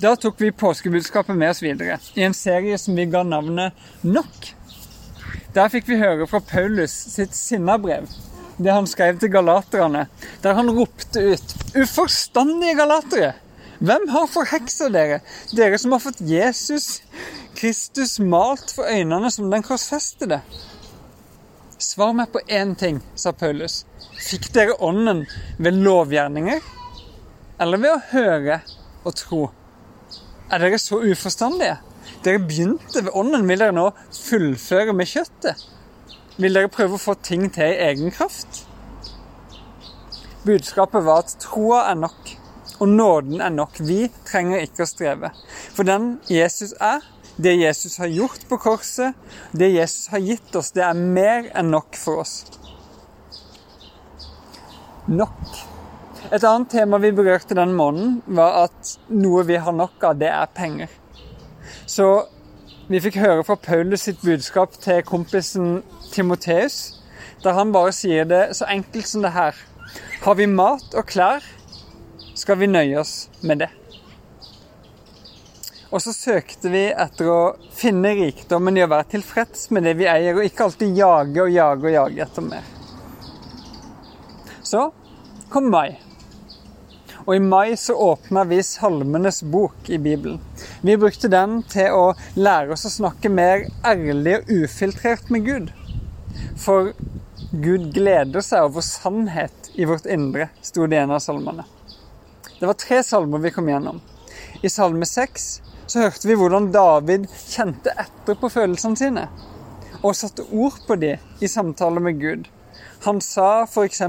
Da 0.03 0.17
tok 0.21 0.41
vi 0.43 0.51
påskebudskapet 0.53 1.37
med 1.37 1.55
oss 1.55 1.63
videre 1.63 2.01
i 2.19 2.25
en 2.27 2.35
serie 2.35 2.79
som 2.79 2.97
vi 2.99 3.07
ga 3.07 3.23
navnet 3.23 3.79
Nok. 4.03 4.51
Der 5.55 5.69
fikk 5.73 5.87
vi 5.89 6.01
høre 6.01 6.27
fra 6.27 6.41
Paulus 6.43 6.93
sitt 7.13 7.37
sinnabrev, 7.37 8.09
det 8.57 8.73
han 8.73 8.89
skrev 8.89 9.19
til 9.21 9.31
galaterne, 9.33 10.07
der 10.43 10.57
han 10.59 10.73
ropte 10.75 11.23
ut 11.23 11.55
Uforstandige 11.77 12.77
galatere! 12.81 13.33
Hvem 13.83 14.05
har 14.15 14.29
forheksa 14.31 14.87
dere, 14.95 15.17
dere 15.59 15.79
som 15.81 15.91
har 15.91 16.03
fått 16.05 16.21
Jesus 16.23 17.01
Kristus 17.59 18.21
malt 18.23 18.71
for 18.71 18.87
øynene 18.87 19.31
som 19.35 19.49
den 19.51 19.65
korsfestede? 19.67 20.39
Svar 21.83 22.13
meg 22.15 22.31
på 22.31 22.39
én 22.47 22.77
ting, 22.79 23.01
sa 23.19 23.33
Paulus. 23.35 23.81
Fikk 24.23 24.53
dere 24.55 24.77
ånden 24.79 25.25
ved 25.59 25.81
lovgjerninger, 25.83 26.61
eller 27.59 27.83
ved 27.83 27.91
å 27.97 28.05
høre 28.13 28.61
og 29.03 29.17
tro? 29.19 29.41
Er 30.47 30.63
dere 30.63 30.79
så 30.79 31.01
uforstandige? 31.03 31.81
Dere 32.23 32.43
begynte 32.47 33.03
ved 33.03 33.11
ånden, 33.19 33.49
vil 33.51 33.65
dere 33.65 33.75
nå 33.75 33.89
fullføre 34.15 34.95
med 34.95 35.11
kjøttet? 35.11 35.67
Vil 36.39 36.55
dere 36.55 36.71
prøve 36.71 37.01
å 37.01 37.03
få 37.03 37.17
ting 37.19 37.49
til 37.51 37.75
i 37.75 37.83
egen 37.89 38.15
kraft? 38.15 38.63
Budskapet 40.47 41.03
var 41.03 41.25
at 41.27 41.35
troa 41.43 41.83
er 41.91 41.99
nok, 41.99 42.37
og 42.83 42.89
nåden 42.91 43.41
er 43.41 43.53
nok. 43.55 43.79
Vi 43.79 44.09
trenger 44.27 44.65
ikke 44.65 44.83
å 44.83 44.91
streve. 44.91 45.31
For 45.77 45.87
den 45.87 46.17
Jesus 46.31 46.75
er, 46.83 47.05
det 47.39 47.55
Jesus 47.61 47.97
har 48.03 48.11
gjort 48.11 48.43
på 48.51 48.59
korset, 48.61 49.15
det 49.57 49.71
Jesus 49.73 50.11
har 50.13 50.23
gitt 50.25 50.57
oss, 50.59 50.73
det 50.75 50.83
er 50.85 50.99
mer 50.99 51.47
enn 51.55 51.71
nok 51.73 51.97
for 51.97 52.25
oss. 52.25 52.43
Nok. 55.07 55.39
Et 56.33 56.45
annet 56.45 56.71
tema 56.73 56.99
vi 57.03 57.13
berørte 57.15 57.57
den 57.59 57.75
måneden, 57.79 58.21
var 58.27 58.65
at 58.67 58.97
noe 59.13 59.47
vi 59.47 59.59
har 59.63 59.75
nok 59.77 60.05
av, 60.11 60.19
det 60.19 60.31
er 60.33 60.53
penger. 60.55 60.91
Så 61.87 62.09
vi 62.91 63.01
fikk 63.03 63.21
høre 63.23 63.45
fra 63.47 63.57
Paulus 63.63 64.09
sitt 64.09 64.23
budskap 64.25 64.75
til 64.83 65.03
kompisen 65.07 65.83
Timoteus, 66.13 66.99
der 67.43 67.57
han 67.57 67.73
bare 67.75 67.95
sier 67.95 68.27
det 68.29 68.45
så 68.59 68.69
enkelt 68.71 69.09
som 69.09 69.23
det 69.25 69.35
her. 69.35 69.57
Har 70.23 70.39
vi 70.39 70.47
mat 70.47 70.95
og 70.95 71.07
klær, 71.11 71.45
skal 72.43 72.59
vi 72.59 72.67
nøye 72.67 72.99
oss 72.99 73.31
med 73.41 73.63
det. 73.63 73.71
Og 75.93 76.01
så 76.03 76.13
søkte 76.17 76.71
vi 76.73 76.87
etter 76.89 77.29
å 77.29 77.41
finne 77.77 78.15
rikdommen 78.17 78.79
i 78.79 78.83
å 78.83 78.89
være 78.91 79.11
tilfreds 79.13 79.69
med 79.71 79.85
det 79.87 79.93
vi 79.99 80.09
eier, 80.09 80.39
og 80.39 80.47
ikke 80.47 80.67
alltid 80.67 80.97
jage 80.97 81.45
og 81.45 81.53
jage 81.53 81.87
og 81.91 81.95
jage 81.95 82.25
etter 82.25 82.47
mer. 82.47 82.71
Så 84.65 84.87
kom 85.53 85.69
mai. 85.71 86.01
Og 87.27 87.37
i 87.37 87.43
mai 87.45 87.77
så 87.79 87.95
åpna 87.95 88.43
vi 88.51 88.63
Salmenes 88.67 89.43
bok 89.53 89.91
i 89.93 90.01
Bibelen. 90.03 90.41
Vi 90.81 90.97
brukte 90.99 91.31
den 91.31 91.61
til 91.71 91.93
å 91.95 92.07
lære 92.35 92.73
oss 92.75 92.89
å 92.89 92.95
snakke 92.97 93.31
mer 93.31 93.69
ærlig 93.87 94.41
og 94.41 94.51
ufiltrert 94.65 95.31
med 95.31 95.47
Gud. 95.47 95.71
For 96.59 96.91
Gud 97.53 97.93
gleder 97.93 98.43
seg 98.43 98.65
over 98.65 98.83
sannhet 98.87 99.71
i 99.77 99.87
vårt 99.87 100.09
indre, 100.09 100.49
sto 100.65 100.89
det 100.89 100.99
i 100.99 101.05
en 101.05 101.15
av 101.15 101.23
salmene. 101.23 101.69
Det 102.63 102.67
var 102.67 102.75
tre 102.79 103.03
salmer 103.03 103.41
vi 103.43 103.51
kom 103.51 103.67
gjennom. 103.67 103.97
I 104.63 104.69
salme 104.71 105.07
seks 105.11 105.47
så 105.91 106.05
hørte 106.05 106.29
vi 106.31 106.37
hvordan 106.39 106.69
David 106.71 107.25
kjente 107.51 107.91
etter 107.99 108.39
på 108.39 108.51
følelsene 108.55 109.01
sine, 109.01 109.25
og 109.99 110.15
satte 110.15 110.45
ord 110.55 110.77
på 110.87 110.95
de 111.03 111.17
i 111.43 111.51
samtale 111.51 111.99
med 112.07 112.21
Gud. 112.23 112.47
Han 113.09 113.19
sa 113.19 113.65
f.eks.: 113.65 114.05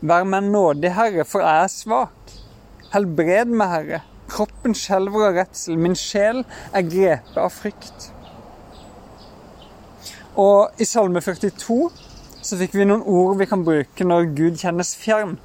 Vær 0.00 0.24
meg 0.24 0.48
nådig, 0.48 0.94
Herre, 0.96 1.28
for 1.28 1.44
jeg 1.44 1.66
er 1.66 1.74
svak. 1.74 2.34
Helbred 2.96 3.52
meg, 3.52 3.76
Herre. 3.76 4.02
Kroppen 4.32 4.72
skjelver 4.72 5.28
av 5.28 5.36
redsel. 5.42 5.76
Min 5.76 6.00
sjel 6.06 6.46
er 6.72 6.88
grepet 6.88 7.36
av 7.36 7.52
frykt. 7.52 8.10
Og 10.40 10.80
i 10.80 10.88
Salme 10.88 11.20
42 11.20 11.82
så 12.40 12.64
fikk 12.64 12.80
vi 12.80 12.88
noen 12.88 13.04
ord 13.04 13.36
vi 13.44 13.52
kan 13.52 13.68
bruke 13.68 14.08
når 14.08 14.32
Gud 14.40 14.62
kjennes 14.64 14.96
fjern. 14.96 15.36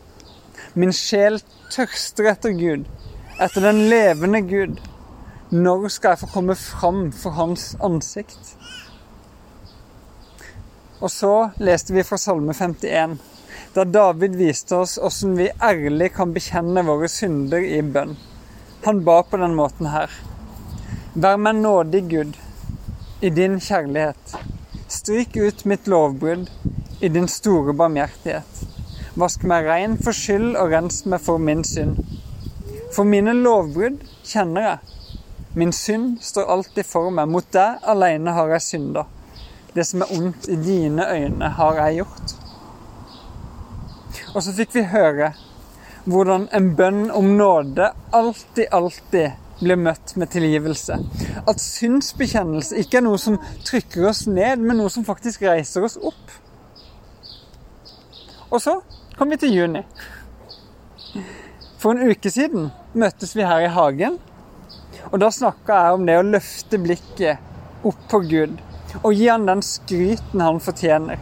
Min 0.77 0.91
sjel 0.93 1.39
tørster 1.73 2.27
etter 2.29 2.51
Gud, 2.53 2.83
etter 3.41 3.63
den 3.65 3.79
levende 3.89 4.43
Gud. 4.45 4.75
Når 5.49 5.87
skal 5.89 6.13
jeg 6.13 6.21
få 6.21 6.27
komme 6.35 6.55
fram 6.59 6.99
for 7.17 7.33
Hans 7.33 7.71
ansikt? 7.81 8.51
Og 11.01 11.09
så 11.09 11.31
leste 11.57 11.95
vi 11.95 12.03
fra 12.05 12.19
Salme 12.21 12.53
51, 12.53 13.15
da 13.73 13.87
David 13.89 14.37
viste 14.37 14.77
oss 14.77 14.99
hvordan 15.01 15.33
vi 15.39 15.49
ærlig 15.65 16.11
kan 16.13 16.37
bekjenne 16.37 16.85
våre 16.85 17.09
synder 17.09 17.65
i 17.65 17.81
bønn. 17.81 18.13
Han 18.85 19.01
ba 19.07 19.23
på 19.25 19.41
den 19.41 19.57
måten 19.57 19.89
her. 19.89 20.13
Vær 21.17 21.41
meg 21.41 21.57
nådig, 21.63 22.03
Gud, 22.13 22.37
i 23.25 23.33
din 23.33 23.57
kjærlighet. 23.57 24.37
Stryk 24.85 25.41
ut 25.41 25.65
mitt 25.65 25.89
lovbrudd 25.89 26.51
i 27.01 27.09
din 27.09 27.25
store 27.25 27.73
barmhjertighet. 27.73 28.56
Vask 29.17 29.41
meg 29.49 29.65
rein 29.65 29.95
for 29.97 30.13
skyld 30.13 30.51
og 30.61 30.69
rens 30.75 30.99
meg 31.09 31.23
for 31.25 31.41
min 31.41 31.63
synd. 31.65 31.97
For 32.93 33.07
mine 33.07 33.33
lovbrudd 33.33 34.03
kjenner 34.21 34.65
jeg. 34.67 35.13
Min 35.57 35.71
synd 35.73 36.19
står 36.21 36.51
alltid 36.53 36.85
for 36.85 37.09
meg. 37.09 37.25
Mot 37.33 37.47
deg 37.55 37.81
alene 37.89 38.35
har 38.37 38.51
jeg 38.53 38.65
synda. 38.65 39.07
Det 39.73 39.87
som 39.89 40.03
er 40.05 40.11
ondt 40.13 40.45
i 40.53 40.57
dine 40.61 41.07
øyne, 41.09 41.49
har 41.57 41.79
jeg 41.81 42.03
gjort. 42.03 42.35
Og 44.35 44.43
så 44.45 44.53
fikk 44.53 44.75
vi 44.77 44.83
høre 44.91 45.31
hvordan 46.05 46.45
en 46.53 46.67
bønn 46.77 47.07
om 47.11 47.31
nåde 47.39 47.89
alltid, 48.15 48.67
alltid 48.71 49.31
blir 49.63 49.79
møtt 49.81 50.13
med 50.15 50.29
tilgivelse. 50.29 50.99
At 51.49 51.63
synsbekjennelse 51.63 52.77
ikke 52.83 53.01
er 53.01 53.07
noe 53.07 53.17
som 53.17 53.39
trykker 53.65 54.11
oss 54.11 54.27
ned, 54.29 54.61
men 54.61 54.77
noe 54.77 54.93
som 54.93 55.07
faktisk 55.09 55.41
reiser 55.49 55.89
oss 55.89 55.97
opp. 55.97 56.37
Og 58.53 58.61
så 58.61 58.77
kom 59.17 59.33
vi 59.33 59.39
til 59.41 59.55
juni. 59.55 59.83
For 61.81 61.93
en 61.93 62.11
uke 62.11 62.31
siden 62.33 62.71
møttes 62.97 63.35
vi 63.37 63.45
her 63.45 63.65
i 63.65 63.73
hagen. 63.73 64.17
Og 65.11 65.19
da 65.21 65.29
snakka 65.33 65.81
jeg 65.83 65.97
om 65.97 66.07
det 66.07 66.17
å 66.19 66.25
løfte 66.25 66.79
blikket 66.81 67.85
opp 67.87 68.07
på 68.11 68.23
Gud 68.27 68.57
og 69.03 69.13
gi 69.13 69.27
han 69.29 69.45
den 69.47 69.61
skryten 69.65 70.41
han 70.41 70.59
fortjener. 70.63 71.19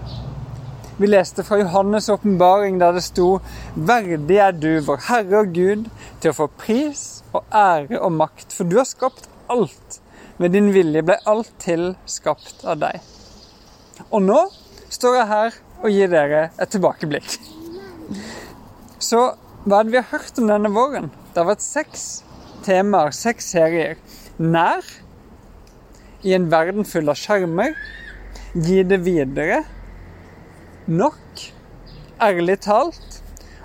Vi 0.97 1.09
leste 1.09 1.43
fra 1.43 1.57
Johannes' 1.59 2.07
åpenbaring 2.13 2.77
der 2.79 2.95
det 2.95 3.03
sto 3.03 3.41
Verdig 3.75 4.37
er 4.39 4.53
du, 4.55 4.79
vår 4.85 5.01
Herre 5.09 5.41
og 5.41 5.51
Gud, 5.55 5.89
til 6.23 6.31
å 6.31 6.37
få 6.37 6.47
pris 6.61 7.03
og 7.33 7.43
ære 7.51 7.99
og 7.99 8.15
makt, 8.15 8.55
for 8.55 8.69
du 8.69 8.77
har 8.79 8.87
skapt 8.87 9.27
alt. 9.51 9.99
Med 10.39 10.55
din 10.55 10.71
vilje 10.75 11.03
ble 11.03 11.19
alt 11.27 11.51
til 11.63 11.93
skapt 12.07 12.63
av 12.63 12.79
deg. 12.79 13.03
Og 14.07 14.23
nå 14.23 14.39
står 14.87 15.19
jeg 15.19 15.31
her 15.33 15.59
og 15.83 15.91
gir 15.91 16.15
dere 16.15 16.47
et 16.55 16.71
tilbakeblikk. 16.71 17.54
Så 19.01 19.21
hva 19.65 19.79
er 19.79 19.88
det 19.88 19.95
vi 19.95 20.01
har 20.01 20.12
hørt 20.12 20.39
om 20.41 20.50
denne 20.50 20.71
våren? 20.74 21.09
Det 21.33 21.41
har 21.41 21.50
vært 21.50 21.65
seks 21.65 22.05
temaer, 22.65 23.13
seks 23.15 23.51
serier. 23.55 23.97
Nær, 24.38 24.85
i 26.25 26.33
en 26.35 26.50
verden 26.51 26.85
full 26.88 27.09
av 27.12 27.17
skjermer, 27.19 27.75
gi 28.55 28.81
det 28.88 29.01
videre, 29.05 29.63
nok, 30.88 31.43
ærlig 32.21 32.59
talt, 32.65 33.19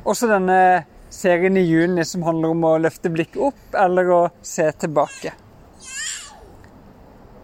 også 0.05 0.29
denne 0.31 0.87
serien 1.13 1.57
i 1.59 1.67
juni 1.67 2.05
som 2.07 2.25
handler 2.25 2.55
om 2.55 2.67
å 2.67 2.75
løfte 2.81 3.13
blikket 3.13 3.41
opp 3.51 3.79
eller 3.79 4.11
å 4.15 4.21
se 4.47 4.67
tilbake. 4.81 5.35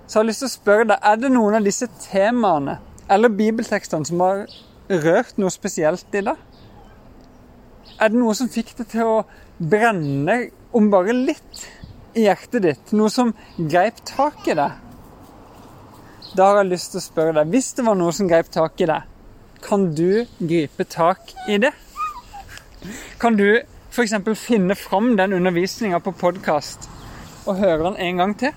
Så 0.06 0.20
jeg 0.20 0.22
har 0.22 0.28
lyst 0.28 0.44
til 0.44 0.48
å 0.48 0.54
spørre 0.54 0.88
deg, 0.92 1.00
er 1.02 1.16
det 1.20 1.32
noen 1.34 1.58
av 1.58 1.66
disse 1.66 1.88
temaene 2.06 2.78
eller 3.10 3.32
bibeltekstene 3.34 4.06
som 4.06 4.22
har 4.22 4.44
rørt 5.02 5.36
noe 5.40 5.52
spesielt 5.52 6.14
i 6.14 6.22
deg? 6.28 6.38
Er 7.96 8.12
det 8.12 8.18
noe 8.20 8.34
som 8.36 8.48
fikk 8.52 8.74
deg 8.76 8.90
til 8.92 9.08
å 9.08 9.20
brenne 9.56 10.34
om 10.76 10.90
bare 10.92 11.14
litt 11.16 11.62
i 12.16 12.26
hjertet 12.26 12.64
ditt? 12.66 12.92
Noe 12.92 13.08
som 13.12 13.32
greip 13.56 14.02
tak 14.04 14.44
i 14.50 14.56
deg? 14.58 14.82
Da 16.36 16.50
har 16.50 16.60
jeg 16.60 16.74
lyst 16.74 16.92
til 16.92 17.00
å 17.00 17.06
spørre 17.06 17.38
deg, 17.38 17.54
hvis 17.54 17.70
det 17.78 17.86
var 17.86 17.96
noe 17.96 18.12
som 18.12 18.28
greip 18.28 18.50
tak 18.52 18.76
i 18.84 18.88
deg, 18.90 19.06
kan 19.64 19.88
du 19.96 20.26
gripe 20.36 20.84
tak 20.92 21.32
i 21.48 21.56
det? 21.62 21.72
Kan 23.22 23.38
du 23.40 23.48
f.eks. 23.56 24.12
finne 24.36 24.76
fram 24.76 25.14
den 25.16 25.32
undervisninga 25.32 26.02
på 26.04 26.12
podkast 26.20 26.90
og 27.46 27.56
høre 27.62 27.86
den 27.86 27.96
en 28.04 28.20
gang 28.20 28.36
til? 28.36 28.52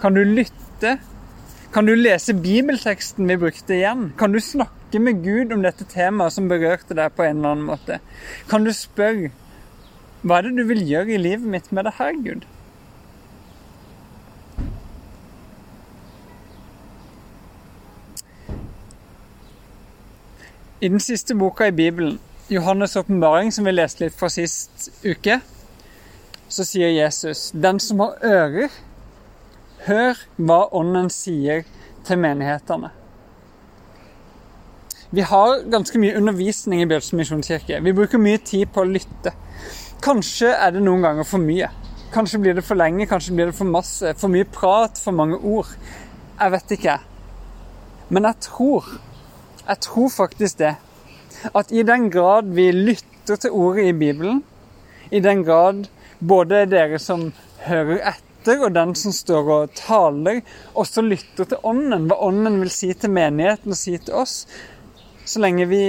Kan 0.00 0.16
du 0.16 0.24
lytte? 0.24 0.96
Kan 1.74 1.86
du 1.86 1.92
lese 1.92 2.32
bibelteksten 2.32 3.28
vi 3.28 3.36
brukte 3.36 3.76
igjen? 3.76 4.14
Kan 4.18 4.32
du 4.32 4.40
snakke 4.90 5.04
med 5.04 5.22
Gud 5.22 5.52
om 5.52 5.62
dette 5.62 5.84
temaet 5.86 6.34
som 6.34 6.48
berørte 6.48 6.94
deg 6.98 7.12
på 7.14 7.22
en 7.22 7.38
eller 7.38 7.52
annen 7.52 7.66
måte? 7.68 8.00
Kan 8.50 8.64
du 8.64 8.72
spørre 8.74 9.30
hva 10.22 10.38
er 10.38 10.48
det 10.48 10.56
du 10.56 10.64
vil 10.66 10.82
gjøre 10.82 11.14
i 11.14 11.18
livet 11.18 11.46
mitt 11.46 11.70
med 11.70 11.84
det 11.86 11.94
her, 11.98 12.12
Gud? 12.18 12.42
I 20.80 20.88
den 20.88 21.00
siste 21.00 21.34
boka 21.34 21.68
i 21.68 21.72
Bibelen, 21.72 22.18
Johannes' 22.50 22.98
åpenbaring, 22.98 23.52
som 23.52 23.64
vi 23.64 23.76
leste 23.76 24.04
litt 24.04 24.18
fra 24.18 24.28
sist 24.28 24.90
uke, 25.04 25.40
så 26.48 26.64
sier 26.64 26.90
Jesus, 26.90 27.52
'Den 27.52 27.78
som 27.78 28.00
har 28.00 28.18
ører, 28.24 28.70
hør 29.86 30.18
hva 30.36 30.66
Ånden 30.72 31.10
sier 31.10 31.62
til 32.04 32.16
menighetene'. 32.16 32.99
Vi 35.10 35.24
har 35.26 35.64
ganske 35.66 35.98
mye 35.98 36.14
undervisning 36.14 36.84
i 36.84 36.86
Bjølsen 36.86 37.18
misjonskirke. 37.18 37.80
Vi 37.82 37.94
bruker 37.98 38.20
mye 38.22 38.38
tid 38.46 38.68
på 38.70 38.84
å 38.84 38.86
lytte. 38.86 39.32
Kanskje 40.06 40.52
er 40.54 40.76
det 40.76 40.84
noen 40.86 41.02
ganger 41.02 41.26
for 41.26 41.42
mye. 41.42 41.66
Kanskje 42.14 42.38
blir 42.44 42.54
det 42.54 42.62
for 42.62 42.78
lenge, 42.78 43.08
kanskje 43.10 43.34
blir 43.34 43.50
det 43.50 43.56
for 43.58 43.66
masse. 43.66 44.14
For 44.20 44.30
mye 44.30 44.46
prat, 44.46 45.02
for 45.02 45.18
mange 45.18 45.40
ord. 45.42 45.74
Jeg 46.38 46.54
vet 46.54 46.76
ikke. 46.78 46.96
Men 48.14 48.30
jeg 48.30 48.46
tror, 48.46 48.86
jeg 49.66 49.82
tror 49.88 50.08
faktisk 50.14 50.62
det, 50.62 50.72
at 51.50 51.74
i 51.74 51.82
den 51.86 52.06
grad 52.14 52.54
vi 52.54 52.70
lytter 52.70 53.42
til 53.42 53.50
ordet 53.50 53.90
i 53.90 53.98
Bibelen, 54.06 54.44
i 55.10 55.18
den 55.18 55.42
grad 55.42 55.88
både 56.22 56.68
dere 56.70 57.02
som 57.02 57.32
hører 57.66 57.98
etter, 58.14 58.62
og 58.62 58.74
den 58.78 58.94
som 58.94 59.12
står 59.14 59.54
og 59.56 59.74
taler, 59.74 60.44
også 60.78 61.02
lytter 61.02 61.50
til 61.50 61.66
Ånden, 61.66 62.06
hva 62.06 62.22
Ånden 62.30 62.62
vil 62.62 62.70
si 62.70 62.94
til 62.94 63.10
menigheten 63.10 63.74
og 63.74 63.78
si 63.78 63.98
til 63.98 64.22
oss, 64.22 64.44
så 65.30 65.42
lenge 65.44 65.66
vi 65.70 65.84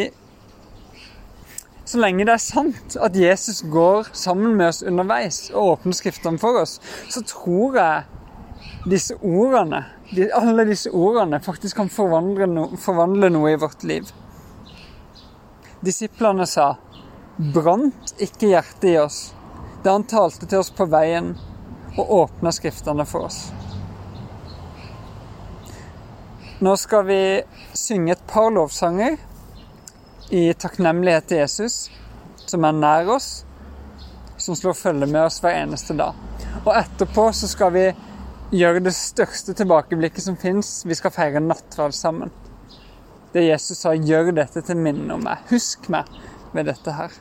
så 1.86 2.00
lenge 2.00 2.24
det 2.24 2.33
er 2.38 2.43
sant 2.43 2.93
at 3.01 3.15
Jesus 3.17 3.63
går 3.67 4.12
sammen 4.15 4.53
med 4.55 4.69
oss 4.69 4.83
underveis 4.86 5.39
og 5.50 5.71
åpner 5.74 5.98
Skriftene 5.98 6.39
for 6.39 6.62
oss, 6.62 6.77
så 7.10 7.24
tror 7.27 7.75
jeg 7.75 8.03
disse 8.91 9.17
ordene, 9.17 9.81
alle 10.38 10.65
disse 10.69 10.91
ordene 10.93 11.41
faktisk 11.43 11.81
kan 11.81 11.89
forvandle, 11.91 12.48
no, 12.48 12.67
forvandle 12.79 13.31
noe 13.33 13.51
i 13.51 13.60
vårt 13.60 13.83
liv. 13.83 14.07
Disiplene 15.81 16.45
sa, 16.48 16.75
'Brant 17.36 18.13
ikke 18.21 18.53
hjertet 18.53 18.88
i 18.93 18.98
oss' 19.01 19.33
da 19.83 19.98
han 19.98 20.05
talte 20.05 20.45
til 20.45 20.62
oss 20.62 20.69
på 20.69 20.86
veien 20.86 21.33
og 21.98 22.13
åpna 22.21 22.53
Skriftene 22.53 23.07
for 23.10 23.25
oss. 23.27 23.50
Nå 26.62 26.77
skal 26.77 27.05
vi 27.10 27.21
synge 27.74 28.13
et 28.13 28.27
par 28.29 28.51
lovsanger 28.53 29.17
i 30.32 30.54
takknemlighet 30.54 31.28
til 31.28 31.42
Jesus, 31.42 31.90
som 32.48 32.64
er 32.64 32.78
nær 32.78 33.10
oss, 33.12 33.44
som 34.40 34.56
slår 34.56 34.78
følge 34.80 35.10
med 35.12 35.26
oss 35.26 35.42
hver 35.44 35.58
eneste 35.60 35.96
dag. 36.00 36.16
Og 36.64 36.72
etterpå 36.76 37.28
så 37.36 37.50
skal 37.52 37.74
vi 37.76 37.86
gjøre 38.56 38.84
det 38.84 38.94
største 38.96 39.56
tilbakeblikket 39.60 40.24
som 40.24 40.38
fins. 40.40 40.82
Vi 40.88 40.96
skal 40.98 41.14
feire 41.16 41.44
nattverd 41.44 41.96
sammen. 41.96 42.32
Det 43.32 43.46
Jesus 43.46 43.84
sa, 43.84 43.94
gjør 43.96 44.32
dette 44.36 44.64
til 44.68 44.80
minne 44.80 45.16
om 45.16 45.28
meg. 45.28 45.44
Husk 45.52 45.92
meg 45.92 46.08
ved 46.56 46.68
dette 46.72 46.96
her. 46.96 47.14